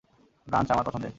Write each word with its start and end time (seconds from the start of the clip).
Branch 0.47 0.67
আমার 0.71 0.85
পছন্দের। 0.85 1.09